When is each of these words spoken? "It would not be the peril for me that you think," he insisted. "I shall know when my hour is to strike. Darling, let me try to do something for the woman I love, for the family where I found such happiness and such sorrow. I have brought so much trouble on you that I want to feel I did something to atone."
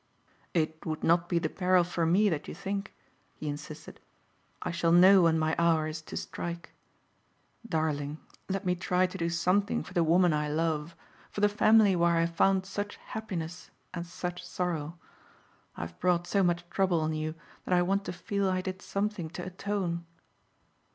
"It 0.55 0.83
would 0.83 1.03
not 1.03 1.29
be 1.29 1.37
the 1.37 1.47
peril 1.47 1.83
for 1.83 2.07
me 2.07 2.27
that 2.29 2.47
you 2.47 2.55
think," 2.55 2.91
he 3.35 3.47
insisted. 3.47 3.99
"I 4.63 4.71
shall 4.71 4.91
know 4.91 5.21
when 5.21 5.37
my 5.37 5.55
hour 5.59 5.85
is 5.85 6.01
to 6.01 6.17
strike. 6.17 6.73
Darling, 7.69 8.17
let 8.49 8.65
me 8.65 8.73
try 8.73 9.05
to 9.05 9.15
do 9.15 9.29
something 9.29 9.83
for 9.83 9.93
the 9.93 10.03
woman 10.03 10.33
I 10.33 10.49
love, 10.49 10.95
for 11.29 11.41
the 11.41 11.47
family 11.47 11.95
where 11.95 12.17
I 12.17 12.25
found 12.25 12.65
such 12.65 12.95
happiness 12.95 13.69
and 13.93 14.03
such 14.03 14.43
sorrow. 14.43 14.97
I 15.77 15.81
have 15.81 15.99
brought 15.99 16.25
so 16.25 16.41
much 16.41 16.67
trouble 16.71 16.99
on 17.01 17.13
you 17.13 17.35
that 17.65 17.73
I 17.75 17.83
want 17.83 18.03
to 18.05 18.11
feel 18.11 18.49
I 18.49 18.61
did 18.61 18.81
something 18.81 19.29
to 19.29 19.45
atone." 19.45 20.05